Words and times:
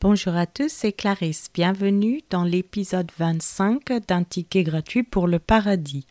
Bonjour 0.00 0.36
à 0.36 0.46
tous, 0.46 0.68
c'est 0.68 0.92
Clarisse. 0.92 1.50
Bienvenue 1.52 2.20
dans 2.30 2.44
l'épisode 2.44 3.10
25 3.18 4.06
d'un 4.06 4.22
ticket 4.22 4.62
gratuit 4.62 5.02
pour 5.02 5.26
le 5.26 5.40
paradis. 5.40 6.06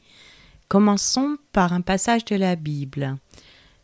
Commençons 0.68 1.38
par 1.54 1.71
un 1.71 1.80
passage 1.80 2.26
de 2.26 2.36
la 2.36 2.58
Bible. 2.58 3.16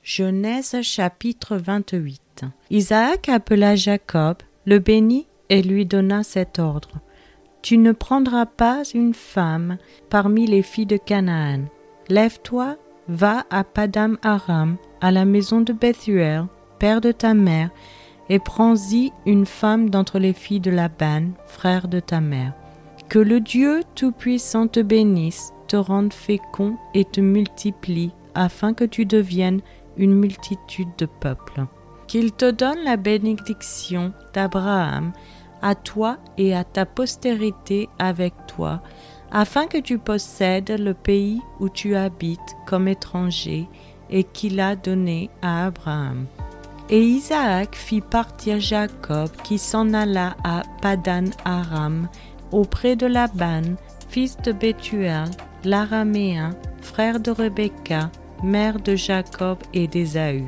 Genèse 0.04 0.82
chapitre 0.82 1.55
28. 1.55 2.43
Isaac 2.70 3.29
appela 3.29 3.78
Jacob, 3.78 4.39
le 4.66 4.79
bénit 4.79 5.25
et 5.47 5.64
lui 5.64 5.86
donna 5.86 6.24
cet 6.24 6.60
ordre. 6.60 7.00
Tu 7.61 7.78
ne 7.78 7.93
prendras 7.93 8.46
pas 8.46 8.83
une 8.93 9.14
femme 9.14 9.78
parmi 10.10 10.47
les 10.47 10.64
filles 10.64 10.86
de 10.86 10.97
Canaan. 10.97 11.61
Lève-toi, 12.10 12.75
va 13.07 13.46
à 13.50 13.64
Padam 13.64 14.18
Aram, 14.21 14.75
à 15.00 15.11
la 15.11 15.24
maison 15.24 15.61
de 15.61 15.71
Bethuel, 15.71 16.47
père 16.78 17.00
de 17.00 17.14
ta 17.14 17.33
mère, 17.33 17.70
et 18.29 18.39
prends-y 18.39 19.11
une 19.25 19.45
femme 19.45 19.89
d'entre 19.89 20.19
les 20.19 20.33
filles 20.33 20.59
de 20.59 20.71
Laban, 20.71 21.32
frère 21.45 21.87
de 21.87 22.00
ta 22.00 22.21
mère. 22.21 22.54
Que 23.09 23.19
le 23.19 23.39
Dieu 23.39 23.82
Tout-Puissant 23.96 24.68
te 24.68 24.79
bénisse, 24.79 25.54
te 25.68 25.75
rende 25.75 26.13
fécond 26.13 26.77
et 26.93 27.05
te 27.05 27.21
multiplie, 27.21 28.11
afin 28.33 28.73
que 28.73 28.86
tu 28.86 29.05
deviennes 29.05 29.61
une 29.97 30.15
multitude 30.15 30.89
de 30.97 31.05
peuples. 31.05 31.65
Qu'il 32.08 32.31
te 32.31 32.49
donne 32.49 32.83
la 32.83 32.97
bénédiction 32.97 34.13
d'Abraham, 34.33 35.13
à 35.61 35.75
toi 35.75 36.17
et 36.38 36.55
à 36.55 36.63
ta 36.63 36.85
postérité 36.85 37.89
avec 37.99 38.33
toi, 38.47 38.81
afin 39.31 39.66
que 39.67 39.77
tu 39.77 39.97
possèdes 39.97 40.80
le 40.80 40.94
pays 40.94 41.41
où 41.59 41.69
tu 41.69 41.95
habites 41.95 42.55
comme 42.66 42.88
étranger 42.88 43.67
et 44.09 44.23
qu'il 44.23 44.59
a 44.59 44.75
donné 44.75 45.30
à 45.41 45.65
Abraham. 45.65 46.25
Et 46.89 47.02
Isaac 47.02 47.76
fit 47.76 48.02
partir 48.02 48.59
Jacob 48.59 49.30
qui 49.44 49.58
s'en 49.58 49.94
alla 49.94 50.36
à 50.44 50.64
Padan 50.81 51.26
Aram 51.45 52.08
auprès 52.52 52.95
de 52.95 53.08
Laban, 53.08 53.76
fils 54.09 54.38
de 54.38 54.52
Bethuel, 54.52 55.30
l'araméen, 55.64 56.52
frère 56.81 57.20
de 57.20 57.31
Rebecca, 57.31 58.11
mère 58.44 58.80
de 58.80 58.95
Jacob 58.95 59.58
et 59.73 59.88
d'Ésaü. 59.88 60.45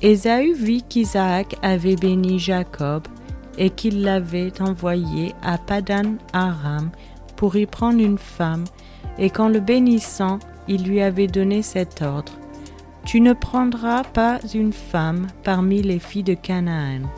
Ésaü 0.00 0.52
vit 0.52 0.82
qu'Isaac 0.82 1.56
avait 1.62 1.96
béni 1.96 2.38
Jacob 2.38 3.08
et 3.56 3.70
qu'il 3.70 4.02
l'avait 4.02 4.60
envoyé 4.62 5.34
à 5.42 5.58
Padan 5.58 6.14
Aram 6.32 6.90
pour 7.34 7.56
y 7.56 7.66
prendre 7.66 8.00
une 8.00 8.18
femme, 8.18 8.64
et 9.18 9.30
qu'en 9.30 9.48
le 9.48 9.60
bénissant, 9.60 10.38
il 10.68 10.84
lui 10.84 11.00
avait 11.00 11.26
donné 11.26 11.62
cet 11.62 12.02
ordre. 12.02 12.32
Tu 13.08 13.22
ne 13.22 13.32
prendras 13.32 14.04
pas 14.04 14.38
une 14.52 14.74
femme 14.74 15.28
parmi 15.42 15.80
les 15.80 15.98
filles 15.98 16.24
de 16.24 16.34
Canaan. 16.34 17.08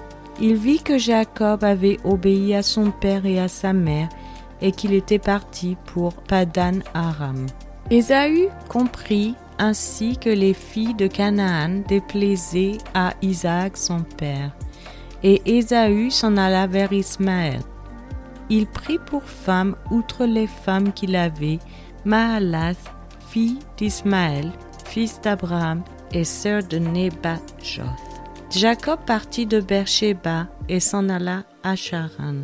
Il 0.40 0.54
vit 0.54 0.80
que 0.80 0.98
Jacob 0.98 1.64
avait 1.64 1.98
obéi 2.04 2.54
à 2.54 2.62
son 2.62 2.92
père 2.92 3.26
et 3.26 3.40
à 3.40 3.48
sa 3.48 3.72
mère, 3.72 4.08
et 4.60 4.70
qu'il 4.70 4.94
était 4.94 5.18
parti 5.18 5.76
pour 5.86 6.14
Padan 6.14 6.78
Aram. 6.94 7.44
Ésaü 7.90 8.46
comprit 8.68 9.34
ainsi 9.58 10.16
que 10.16 10.30
les 10.30 10.54
filles 10.54 10.94
de 10.94 11.08
Canaan 11.08 11.82
déplaisaient 11.88 12.78
à 12.94 13.14
Isaac 13.20 13.76
son 13.76 14.02
père. 14.16 14.52
Et 15.24 15.42
Ésaü 15.44 16.12
s'en 16.12 16.36
alla 16.36 16.68
vers 16.68 16.92
Ismaël. 16.92 17.62
Il 18.48 18.68
prit 18.68 19.00
pour 19.06 19.24
femme, 19.24 19.74
outre 19.90 20.24
les 20.24 20.46
femmes 20.46 20.92
qu'il 20.92 21.16
avait, 21.16 21.58
Mahalath, 22.04 22.78
fille 23.28 23.58
d'Ismaël, 23.76 24.52
fils 24.90 25.20
d'Abraham 25.20 25.82
et 26.12 26.24
sœur 26.24 26.64
de 26.64 26.78
Nebajoth. 26.78 27.86
Jacob 28.50 28.98
partit 29.06 29.46
de 29.46 29.60
Beersheba 29.60 30.48
et 30.68 30.80
s'en 30.80 31.08
alla 31.08 31.44
à 31.62 31.76
Charan. 31.76 32.42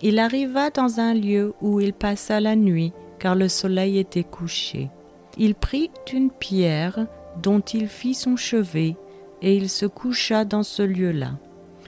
Il 0.00 0.20
arriva 0.20 0.70
dans 0.70 1.00
un 1.00 1.12
lieu 1.12 1.54
où 1.60 1.80
il 1.80 1.92
passa 1.92 2.38
la 2.38 2.54
nuit, 2.54 2.92
car 3.18 3.34
le 3.34 3.48
soleil 3.48 3.98
était 3.98 4.22
couché. 4.22 4.90
Il 5.36 5.56
prit 5.56 5.90
une 6.12 6.30
pierre 6.30 7.08
dont 7.42 7.58
il 7.60 7.88
fit 7.88 8.14
son 8.14 8.36
chevet, 8.36 8.94
et 9.42 9.56
il 9.56 9.68
se 9.68 9.86
coucha 9.86 10.44
dans 10.44 10.62
ce 10.62 10.82
lieu-là. 10.82 11.32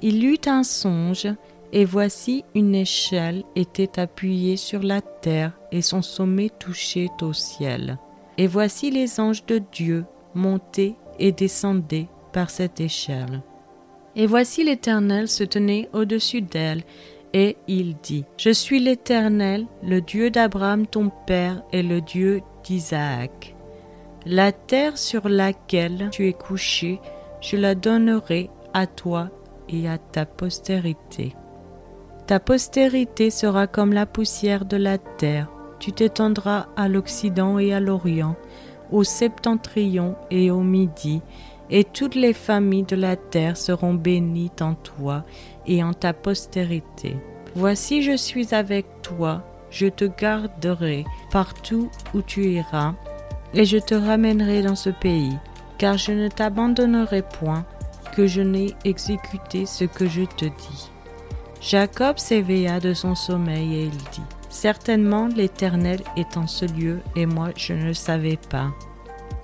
Il 0.02 0.24
eut 0.24 0.40
un 0.46 0.64
songe, 0.64 1.28
et 1.72 1.84
voici 1.84 2.44
une 2.56 2.74
échelle 2.74 3.44
était 3.54 4.00
appuyée 4.00 4.56
sur 4.56 4.82
la 4.82 5.00
terre, 5.00 5.52
et 5.70 5.82
son 5.82 6.02
sommet 6.02 6.50
touchait 6.58 7.10
au 7.22 7.32
ciel. 7.32 7.96
Et 8.38 8.46
voici 8.46 8.90
les 8.90 9.20
anges 9.20 9.44
de 9.46 9.60
Dieu 9.72 10.04
montaient 10.34 10.94
et 11.18 11.32
descendaient 11.32 12.08
par 12.32 12.50
cette 12.50 12.80
échelle. 12.80 13.42
Et 14.16 14.26
voici 14.26 14.64
l'Éternel 14.64 15.28
se 15.28 15.44
tenait 15.44 15.88
au-dessus 15.92 16.42
d'elle, 16.42 16.82
et 17.32 17.56
il 17.68 17.96
dit, 17.96 18.24
Je 18.36 18.50
suis 18.50 18.80
l'Éternel, 18.80 19.66
le 19.82 20.00
Dieu 20.00 20.30
d'Abraham 20.30 20.86
ton 20.86 21.10
père 21.26 21.62
et 21.72 21.82
le 21.82 22.00
Dieu 22.00 22.40
d'Isaac. 22.64 23.54
La 24.26 24.52
terre 24.52 24.98
sur 24.98 25.28
laquelle 25.28 26.08
tu 26.10 26.28
es 26.28 26.32
couché, 26.32 27.00
je 27.40 27.56
la 27.56 27.74
donnerai 27.74 28.50
à 28.74 28.86
toi 28.86 29.30
et 29.68 29.88
à 29.88 29.98
ta 29.98 30.26
postérité. 30.26 31.34
Ta 32.26 32.40
postérité 32.40 33.30
sera 33.30 33.66
comme 33.66 33.92
la 33.92 34.06
poussière 34.06 34.64
de 34.64 34.76
la 34.76 34.98
terre, 34.98 35.50
tu 35.80 35.92
t'étendras 35.92 36.66
à 36.76 36.88
l'Occident 36.88 37.58
et 37.58 37.74
à 37.74 37.80
l'Orient, 37.80 38.36
au 38.92 39.02
septentrion 39.02 40.14
et 40.30 40.50
au 40.50 40.60
midi, 40.60 41.22
et 41.70 41.84
toutes 41.84 42.14
les 42.14 42.32
familles 42.32 42.84
de 42.84 42.96
la 42.96 43.16
terre 43.16 43.56
seront 43.56 43.94
bénies 43.94 44.52
en 44.60 44.74
toi 44.74 45.24
et 45.66 45.82
en 45.82 45.92
ta 45.92 46.12
postérité. 46.12 47.16
Voici 47.54 48.02
je 48.02 48.16
suis 48.16 48.54
avec 48.54 48.86
toi, 49.02 49.42
je 49.70 49.86
te 49.86 50.04
garderai 50.04 51.04
partout 51.32 51.90
où 52.14 52.22
tu 52.22 52.44
iras, 52.44 52.94
et 53.54 53.64
je 53.64 53.78
te 53.78 53.94
ramènerai 53.94 54.62
dans 54.62 54.76
ce 54.76 54.90
pays, 54.90 55.36
car 55.78 55.96
je 55.96 56.12
ne 56.12 56.28
t'abandonnerai 56.28 57.22
point, 57.22 57.64
que 58.14 58.26
je 58.26 58.42
n'ai 58.42 58.74
exécuté 58.84 59.66
ce 59.66 59.84
que 59.84 60.06
je 60.06 60.22
te 60.22 60.44
dis. 60.44 60.90
Jacob 61.60 62.18
s'éveilla 62.18 62.80
de 62.80 62.94
son 62.94 63.14
sommeil 63.14 63.74
et 63.74 63.84
il 63.84 63.90
dit, 63.90 64.22
Certainement 64.50 65.28
l'Éternel 65.28 66.00
est 66.16 66.36
en 66.36 66.48
ce 66.48 66.64
lieu 66.64 66.98
et 67.14 67.24
moi 67.24 67.50
je 67.56 67.72
ne 67.72 67.86
le 67.86 67.94
savais 67.94 68.38
pas. 68.50 68.70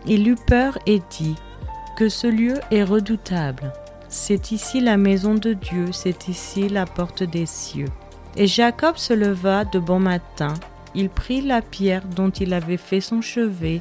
Il 0.05 0.29
eut 0.29 0.37
peur 0.47 0.79
et 0.87 1.01
dit, 1.11 1.37
Que 1.97 2.09
ce 2.09 2.27
lieu 2.27 2.55
est 2.71 2.83
redoutable. 2.83 3.73
C'est 4.09 4.51
ici 4.51 4.81
la 4.81 4.97
maison 4.97 5.35
de 5.35 5.53
Dieu, 5.53 5.87
c'est 5.93 6.29
ici 6.29 6.69
la 6.69 6.87
porte 6.87 7.23
des 7.23 7.47
cieux. 7.47 7.89
Et 8.37 8.47
Jacob 8.47 8.97
se 8.97 9.15
leva 9.15 9.65
de 9.65 9.79
bon 9.79 10.01
matin, 10.01 10.55
il 10.95 11.09
prit 11.09 11.41
la 11.41 11.63
pierre 11.63 12.05
dont 12.05 12.31
il 12.31 12.53
avait 12.53 12.77
fait 12.77 13.01
son 13.01 13.21
chevet, 13.21 13.81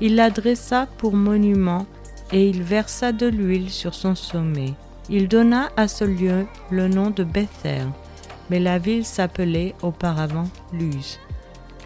il 0.00 0.16
la 0.16 0.30
dressa 0.30 0.86
pour 0.98 1.14
monument, 1.14 1.86
et 2.32 2.48
il 2.48 2.62
versa 2.62 3.12
de 3.12 3.26
l'huile 3.26 3.70
sur 3.70 3.94
son 3.94 4.14
sommet. 4.14 4.74
Il 5.08 5.28
donna 5.28 5.70
à 5.76 5.88
ce 5.88 6.04
lieu 6.04 6.46
le 6.70 6.88
nom 6.88 7.10
de 7.10 7.22
Bethel 7.24 7.86
mais 8.54 8.60
la 8.60 8.78
ville 8.78 9.04
s'appelait 9.04 9.74
auparavant 9.82 10.48
Luz. 10.72 11.18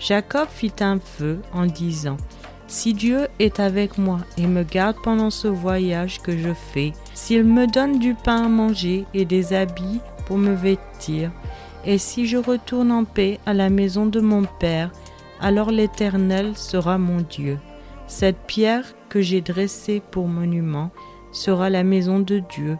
Jacob 0.00 0.48
fit 0.50 0.74
un 0.80 1.00
vœu 1.18 1.40
en 1.54 1.64
disant 1.64 2.18
Si 2.66 2.92
Dieu 2.92 3.28
est 3.38 3.58
avec 3.58 3.96
moi 3.96 4.18
et 4.36 4.46
me 4.46 4.64
garde 4.64 4.98
pendant 5.02 5.30
ce 5.30 5.48
voyage 5.48 6.20
que 6.20 6.36
je 6.36 6.52
fais, 6.52 6.92
s'il 7.14 7.44
me 7.44 7.66
donne 7.66 7.98
du 7.98 8.12
pain 8.12 8.44
à 8.44 8.48
manger 8.48 9.06
et 9.14 9.24
des 9.24 9.54
habits 9.54 10.00
pour 10.26 10.36
me 10.36 10.52
vêtir, 10.52 11.30
et 11.86 11.96
si 11.96 12.26
je 12.26 12.36
retourne 12.36 12.92
en 12.92 13.04
paix 13.04 13.40
à 13.46 13.54
la 13.54 13.70
maison 13.70 14.04
de 14.04 14.20
mon 14.20 14.44
Père, 14.60 14.90
alors 15.40 15.70
l'Éternel 15.70 16.54
sera 16.54 16.98
mon 16.98 17.22
Dieu. 17.22 17.58
Cette 18.08 18.40
pierre 18.46 18.84
que 19.08 19.22
j'ai 19.22 19.40
dressée 19.40 20.02
pour 20.10 20.28
monument 20.28 20.90
sera 21.32 21.70
la 21.70 21.82
maison 21.82 22.18
de 22.18 22.40
Dieu, 22.40 22.76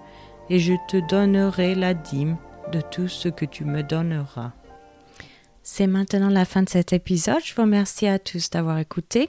et 0.51 0.59
je 0.59 0.75
te 0.91 0.99
donnerai 1.09 1.75
la 1.75 1.95
dîme 1.95 2.37
de 2.73 2.81
tout 2.81 3.09
ce 3.09 3.29
que 3.29 3.45
tu 3.45 3.65
me 3.65 3.83
donneras. 3.83 4.53
C'est 5.63 5.87
maintenant 5.87 6.31
la 6.31 6.47
fin 6.47 6.63
de 6.63 6.69
cet 6.69 6.95
épisode. 6.95 7.45
Je 7.45 7.55
vous 7.55 7.63
remercie 7.63 8.07
à 8.07 8.19
tous 8.19 8.49
d'avoir 8.49 8.79
écouté. 8.79 9.29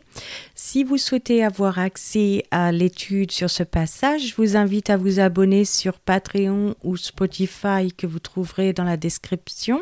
Si 0.56 0.86
vous 0.86 0.97
souhaitez 0.97 1.44
avoir 1.44 1.80
accès 1.80 2.44
à 2.50 2.71
l'étude 2.71 3.31
sur 3.31 3.50
ce 3.50 3.63
passage, 3.63 4.27
je 4.27 4.36
vous 4.36 4.56
invite 4.56 4.89
à 4.89 4.95
vous 4.95 5.19
abonner 5.19 5.65
sur 5.65 6.00
Patreon 6.00 6.75
ou 6.83 6.95
Spotify 6.95 7.91
que 7.95 8.07
vous 8.07 8.19
trouverez 8.19 8.71
dans 8.71 8.86
la 8.86 8.95
description. 8.95 9.81